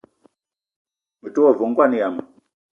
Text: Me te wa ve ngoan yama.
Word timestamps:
Me 1.21 1.29
te 1.33 1.39
wa 1.43 1.51
ve 1.59 1.65
ngoan 1.69 1.93
yama. 1.99 2.21